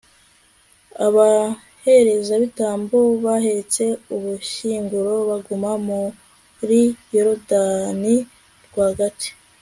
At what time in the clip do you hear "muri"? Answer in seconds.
5.87-6.81